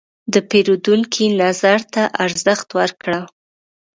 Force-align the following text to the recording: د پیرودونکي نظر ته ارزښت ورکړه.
د 0.33 0.35
پیرودونکي 0.49 1.25
نظر 1.41 1.79
ته 1.93 2.03
ارزښت 2.25 2.67
ورکړه. 2.79 3.19